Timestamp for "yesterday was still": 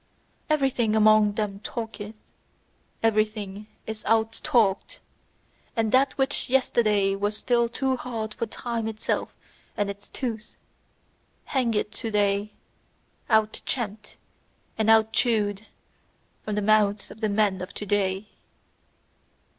6.49-7.69